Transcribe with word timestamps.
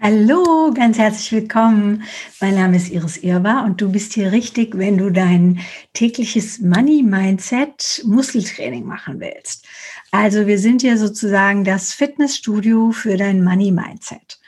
Hallo, 0.00 0.72
ganz 0.74 0.96
herzlich 0.96 1.32
willkommen. 1.32 2.04
Mein 2.40 2.54
Name 2.54 2.76
ist 2.76 2.90
Iris 2.90 3.16
Irwa 3.16 3.64
und 3.64 3.80
du 3.80 3.90
bist 3.90 4.12
hier 4.12 4.30
richtig, 4.30 4.78
wenn 4.78 4.96
du 4.96 5.10
dein 5.10 5.60
tägliches 5.92 6.60
Money 6.60 7.02
Mindset 7.02 8.02
Muskeltraining 8.06 8.84
machen 8.84 9.18
willst. 9.18 9.66
Also 10.12 10.46
wir 10.46 10.58
sind 10.58 10.82
hier 10.82 10.96
sozusagen 10.96 11.64
das 11.64 11.92
Fitnessstudio 11.92 12.92
für 12.92 13.16
dein 13.16 13.42
Money 13.42 13.72
Mindset. 13.72 14.38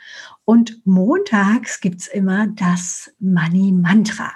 Und 0.45 0.85
montags 0.85 1.81
gibt's 1.81 2.07
immer 2.07 2.47
das 2.47 3.11
Money 3.19 3.71
Mantra. 3.71 4.31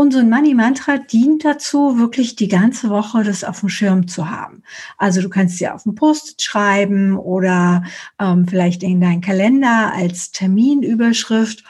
Und 0.00 0.12
so 0.12 0.18
ein 0.20 0.30
Money-Mantra 0.30 0.96
dient 0.96 1.44
dazu, 1.44 1.98
wirklich 1.98 2.34
die 2.34 2.48
ganze 2.48 2.88
Woche 2.88 3.22
das 3.22 3.44
auf 3.44 3.60
dem 3.60 3.68
Schirm 3.68 4.08
zu 4.08 4.30
haben. 4.30 4.62
Also 4.96 5.20
du 5.20 5.28
kannst 5.28 5.60
dir 5.60 5.74
auf 5.74 5.82
dem 5.82 5.94
Post 5.94 6.40
schreiben 6.40 7.18
oder 7.18 7.84
ähm, 8.18 8.48
vielleicht 8.48 8.82
in 8.82 9.02
deinen 9.02 9.20
Kalender 9.20 9.92
als 9.94 10.32
Terminüberschrift. 10.32 11.64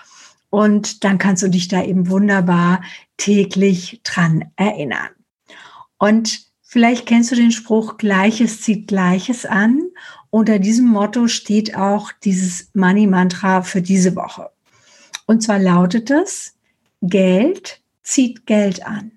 Und 0.49 1.03
dann 1.03 1.19
kannst 1.19 1.43
du 1.43 1.49
dich 1.49 1.67
da 1.67 1.83
eben 1.83 2.09
wunderbar 2.09 2.85
täglich 3.17 4.01
dran 4.05 4.45
erinnern. 4.55 5.09
Und 5.99 6.43
vielleicht 6.63 7.07
kennst 7.07 7.33
du 7.33 7.35
den 7.35 7.51
Spruch, 7.51 7.97
Gleiches 7.97 8.61
zieht 8.61 8.87
Gleiches 8.87 9.45
an. 9.45 9.83
Unter 10.31 10.61
diesem 10.61 10.87
Motto 10.87 11.27
steht 11.27 11.75
auch 11.75 12.13
dieses 12.23 12.71
Money-Mantra 12.75 13.63
für 13.63 13.83
diese 13.83 14.15
Woche. 14.15 14.51
Und 15.27 15.43
zwar 15.43 15.59
lautet 15.59 16.13
es, 16.13 16.55
Geld 17.03 17.80
zieht 18.11 18.47
Geld 18.47 18.85
an. 18.85 19.13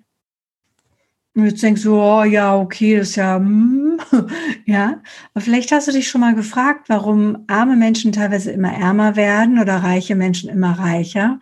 Und 1.36 1.46
jetzt 1.46 1.64
denkst 1.64 1.82
du, 1.82 1.96
oh 1.96 2.22
ja, 2.22 2.56
okay, 2.56 2.96
das 2.96 3.10
ist 3.10 3.16
ja, 3.16 3.40
mm, 3.40 3.98
ja. 4.66 5.02
Aber 5.32 5.44
vielleicht 5.44 5.72
hast 5.72 5.88
du 5.88 5.92
dich 5.92 6.08
schon 6.08 6.20
mal 6.20 6.36
gefragt, 6.36 6.88
warum 6.88 7.44
arme 7.48 7.74
Menschen 7.74 8.12
teilweise 8.12 8.52
immer 8.52 8.72
ärmer 8.72 9.16
werden 9.16 9.58
oder 9.58 9.78
reiche 9.78 10.14
Menschen 10.14 10.48
immer 10.48 10.78
reicher. 10.78 11.40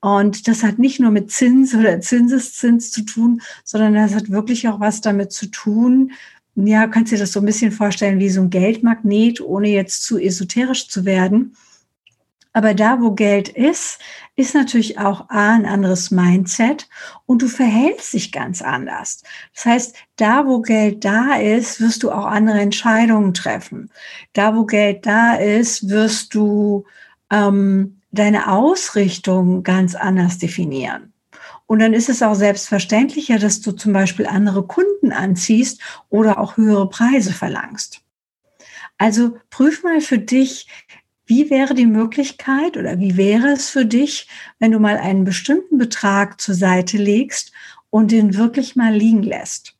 Und 0.00 0.46
das 0.46 0.62
hat 0.62 0.78
nicht 0.78 1.00
nur 1.00 1.10
mit 1.10 1.32
Zins 1.32 1.74
oder 1.74 2.00
Zinseszins 2.00 2.92
zu 2.92 3.02
tun, 3.02 3.40
sondern 3.64 3.94
das 3.94 4.14
hat 4.14 4.30
wirklich 4.30 4.68
auch 4.68 4.78
was 4.78 5.00
damit 5.00 5.32
zu 5.32 5.46
tun. 5.46 6.12
Ja, 6.54 6.86
kannst 6.86 7.10
du 7.10 7.16
dir 7.16 7.22
das 7.22 7.32
so 7.32 7.40
ein 7.40 7.46
bisschen 7.46 7.72
vorstellen 7.72 8.20
wie 8.20 8.30
so 8.30 8.42
ein 8.42 8.50
Geldmagnet, 8.50 9.40
ohne 9.40 9.68
jetzt 9.68 10.04
zu 10.04 10.18
esoterisch 10.18 10.88
zu 10.88 11.04
werden 11.04 11.56
aber 12.54 12.72
da, 12.72 13.00
wo 13.00 13.10
Geld 13.10 13.48
ist, 13.48 13.98
ist 14.36 14.54
natürlich 14.54 14.98
auch 14.98 15.28
A, 15.28 15.54
ein 15.54 15.66
anderes 15.66 16.12
Mindset 16.12 16.88
und 17.26 17.42
du 17.42 17.48
verhältst 17.48 18.12
dich 18.14 18.30
ganz 18.30 18.62
anders. 18.62 19.22
Das 19.54 19.64
heißt, 19.66 19.96
da, 20.16 20.46
wo 20.46 20.62
Geld 20.62 21.04
da 21.04 21.34
ist, 21.34 21.80
wirst 21.80 22.04
du 22.04 22.12
auch 22.12 22.26
andere 22.26 22.60
Entscheidungen 22.60 23.34
treffen. 23.34 23.90
Da, 24.32 24.56
wo 24.56 24.64
Geld 24.64 25.04
da 25.04 25.34
ist, 25.34 25.88
wirst 25.88 26.34
du 26.34 26.84
ähm, 27.30 28.00
deine 28.12 28.50
Ausrichtung 28.50 29.64
ganz 29.64 29.96
anders 29.96 30.38
definieren. 30.38 31.12
Und 31.66 31.80
dann 31.80 31.92
ist 31.92 32.08
es 32.08 32.22
auch 32.22 32.34
selbstverständlicher, 32.34 33.40
dass 33.40 33.62
du 33.62 33.72
zum 33.72 33.92
Beispiel 33.92 34.26
andere 34.26 34.64
Kunden 34.64 35.12
anziehst 35.12 35.80
oder 36.08 36.38
auch 36.38 36.56
höhere 36.56 36.88
Preise 36.88 37.32
verlangst. 37.32 38.00
Also 38.96 39.38
prüf 39.50 39.82
mal 39.82 40.00
für 40.00 40.18
dich, 40.18 40.68
wie 41.26 41.50
wäre 41.50 41.74
die 41.74 41.86
Möglichkeit 41.86 42.76
oder 42.76 42.98
wie 42.98 43.16
wäre 43.16 43.48
es 43.48 43.70
für 43.70 43.86
dich, 43.86 44.28
wenn 44.58 44.72
du 44.72 44.78
mal 44.78 44.98
einen 44.98 45.24
bestimmten 45.24 45.78
Betrag 45.78 46.40
zur 46.40 46.54
Seite 46.54 46.96
legst 46.98 47.52
und 47.90 48.10
den 48.10 48.36
wirklich 48.36 48.76
mal 48.76 48.94
liegen 48.94 49.22
lässt? 49.22 49.74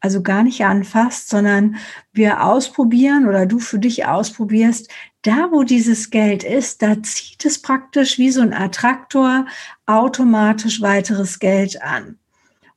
Also 0.00 0.22
gar 0.22 0.42
nicht 0.42 0.64
anfasst, 0.64 1.28
sondern 1.28 1.76
wir 2.12 2.44
ausprobieren 2.44 3.26
oder 3.26 3.46
du 3.46 3.58
für 3.58 3.78
dich 3.78 4.06
ausprobierst, 4.06 4.88
da 5.22 5.48
wo 5.50 5.64
dieses 5.64 6.10
Geld 6.10 6.44
ist, 6.44 6.82
da 6.82 7.02
zieht 7.02 7.44
es 7.44 7.60
praktisch 7.60 8.18
wie 8.18 8.30
so 8.30 8.40
ein 8.40 8.54
Attraktor 8.54 9.46
automatisch 9.86 10.80
weiteres 10.80 11.38
Geld 11.38 11.82
an. 11.82 12.18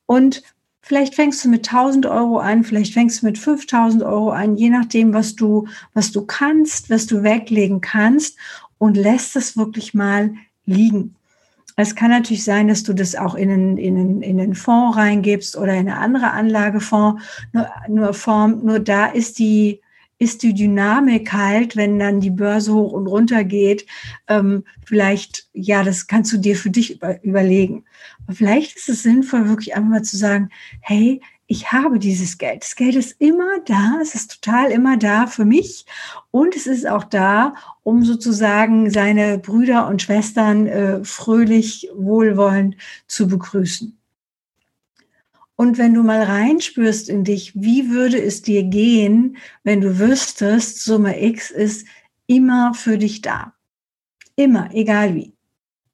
Und 0.05 0.41
Vielleicht 0.81 1.15
fängst 1.15 1.43
du 1.43 1.49
mit 1.49 1.67
1000 1.67 2.05
Euro 2.05 2.39
an, 2.39 2.63
vielleicht 2.63 2.93
fängst 2.93 3.21
du 3.21 3.25
mit 3.25 3.37
5000 3.37 4.01
Euro 4.03 4.31
an, 4.31 4.55
je 4.55 4.69
nachdem, 4.69 5.13
was 5.13 5.35
du, 5.35 5.67
was 5.93 6.11
du 6.11 6.25
kannst, 6.25 6.89
was 6.89 7.05
du 7.05 7.21
weglegen 7.21 7.81
kannst 7.81 8.37
und 8.77 8.95
lässt 8.95 9.35
es 9.35 9.57
wirklich 9.57 9.93
mal 9.93 10.33
liegen. 10.65 11.15
Es 11.75 11.95
kann 11.95 12.09
natürlich 12.09 12.43
sein, 12.43 12.67
dass 12.67 12.83
du 12.83 12.93
das 12.93 13.15
auch 13.15 13.35
in 13.35 13.49
einen, 13.49 13.77
in 13.77 13.97
einen, 13.97 14.21
in 14.21 14.39
einen 14.39 14.55
Fonds 14.55 14.97
reingibst 14.97 15.55
oder 15.55 15.73
in 15.73 15.87
eine 15.87 15.97
andere 15.97 16.31
Anlagefonds, 16.31 17.21
nur, 17.53 17.69
nur 17.87 18.13
Form, 18.13 18.65
nur 18.65 18.79
da 18.79 19.05
ist 19.05 19.39
die, 19.39 19.81
ist 20.19 20.43
die 20.43 20.53
Dynamik 20.53 21.31
halt, 21.33 21.75
wenn 21.77 21.97
dann 21.97 22.19
die 22.19 22.29
Börse 22.29 22.73
hoch 22.73 22.91
und 22.91 23.07
runter 23.07 23.45
geht, 23.45 23.85
ähm, 24.27 24.65
vielleicht, 24.85 25.47
ja, 25.53 25.83
das 25.83 26.07
kannst 26.07 26.31
du 26.33 26.37
dir 26.37 26.55
für 26.55 26.69
dich 26.69 26.95
über, 26.95 27.23
überlegen. 27.23 27.85
Aber 28.25 28.35
vielleicht 28.35 28.75
ist 28.75 28.89
es 28.89 29.01
sinnvoll, 29.01 29.47
wirklich 29.47 29.75
einfach 29.75 29.89
mal 29.89 30.03
zu 30.03 30.17
sagen, 30.17 30.49
hey, 30.81 31.21
ich 31.47 31.71
habe 31.71 31.97
dieses 31.97 32.37
Geld. 32.37 32.61
Das 32.61 32.75
Geld 32.75 32.95
ist 32.95 33.19
immer 33.19 33.59
da, 33.65 33.97
es 34.01 34.13
ist 34.13 34.39
total 34.39 34.69
immer 34.69 34.97
da 34.97 35.25
für 35.25 35.45
mich 35.45 35.85
und 36.29 36.55
es 36.55 36.67
ist 36.67 36.87
auch 36.87 37.05
da, 37.05 37.55
um 37.81 38.03
sozusagen 38.03 38.91
seine 38.91 39.39
Brüder 39.39 39.87
und 39.87 40.01
Schwestern 40.01 40.67
äh, 40.67 41.03
fröhlich, 41.03 41.89
wohlwollend 41.95 42.75
zu 43.07 43.27
begrüßen. 43.27 43.98
Und 45.59 45.77
wenn 45.77 45.93
du 45.93 46.03
mal 46.03 46.23
reinspürst 46.23 47.09
in 47.09 47.25
dich, 47.25 47.51
wie 47.53 47.89
würde 47.89 48.17
es 48.17 48.41
dir 48.41 48.63
gehen, 48.63 49.35
wenn 49.65 49.81
du 49.81 49.99
wüsstest, 49.99 50.81
Summe 50.81 51.21
X 51.21 51.51
ist 51.51 51.85
immer 52.27 52.73
für 52.73 52.97
dich 52.97 53.19
da. 53.21 53.51
Immer, 54.37 54.69
egal 54.73 55.15
wie. 55.15 55.33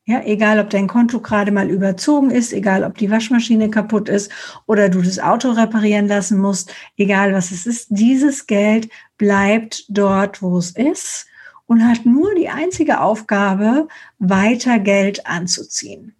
Ja, 0.05 0.21
egal 0.23 0.59
ob 0.59 0.69
dein 0.69 0.85
Konto 0.85 1.19
gerade 1.19 1.51
mal 1.51 1.71
überzogen 1.71 2.29
ist, 2.29 2.53
egal 2.53 2.83
ob 2.83 2.99
die 2.99 3.09
Waschmaschine 3.09 3.71
kaputt 3.71 4.07
ist 4.07 4.31
oder 4.67 4.87
du 4.87 5.01
das 5.01 5.17
Auto 5.17 5.49
reparieren 5.49 6.07
lassen 6.07 6.37
musst, 6.37 6.71
egal 6.95 7.33
was 7.33 7.49
es 7.49 7.65
ist, 7.65 7.87
dieses 7.89 8.45
Geld 8.45 8.87
bleibt 9.17 9.85
dort, 9.89 10.43
wo 10.43 10.59
es 10.59 10.69
ist 10.75 11.25
und 11.65 11.83
hat 11.83 12.05
nur 12.05 12.35
die 12.35 12.49
einzige 12.49 13.01
Aufgabe, 13.01 13.87
weiter 14.19 14.77
Geld 14.77 15.25
anzuziehen. 15.25 16.15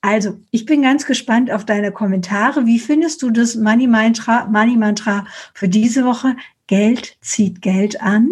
Also, 0.00 0.38
ich 0.50 0.64
bin 0.64 0.82
ganz 0.82 1.06
gespannt 1.06 1.50
auf 1.50 1.64
deine 1.64 1.90
Kommentare. 1.90 2.66
Wie 2.66 2.78
findest 2.78 3.22
du 3.22 3.30
das 3.30 3.56
Money 3.56 3.88
Mantra, 3.88 4.46
Money 4.46 4.76
Mantra 4.76 5.26
für 5.54 5.68
diese 5.68 6.04
Woche? 6.04 6.36
Geld 6.68 7.16
zieht 7.20 7.62
Geld 7.62 8.00
an. 8.00 8.30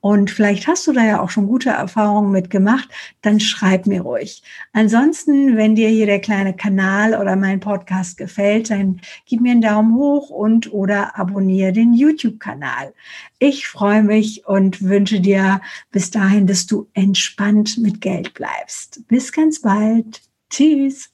Und 0.00 0.30
vielleicht 0.30 0.66
hast 0.66 0.86
du 0.86 0.92
da 0.92 1.04
ja 1.04 1.20
auch 1.20 1.30
schon 1.30 1.46
gute 1.46 1.70
Erfahrungen 1.70 2.32
mit 2.32 2.50
gemacht. 2.50 2.88
Dann 3.22 3.40
schreib 3.40 3.86
mir 3.86 4.02
ruhig. 4.02 4.42
Ansonsten, 4.72 5.56
wenn 5.56 5.76
dir 5.76 5.88
hier 5.88 6.06
der 6.06 6.20
kleine 6.20 6.54
Kanal 6.54 7.14
oder 7.14 7.36
mein 7.36 7.60
Podcast 7.60 8.16
gefällt, 8.16 8.70
dann 8.70 9.00
gib 9.26 9.40
mir 9.40 9.52
einen 9.52 9.62
Daumen 9.62 9.94
hoch 9.94 10.30
und 10.30 10.72
oder 10.72 11.18
abonniere 11.18 11.72
den 11.72 11.94
YouTube-Kanal. 11.94 12.92
Ich 13.38 13.68
freue 13.68 14.02
mich 14.02 14.46
und 14.46 14.82
wünsche 14.82 15.20
dir 15.20 15.60
bis 15.90 16.10
dahin, 16.10 16.46
dass 16.46 16.66
du 16.66 16.88
entspannt 16.94 17.78
mit 17.78 18.00
Geld 18.00 18.34
bleibst. 18.34 19.06
Bis 19.08 19.30
ganz 19.32 19.60
bald. 19.60 20.22
Tschüss. 20.50 21.13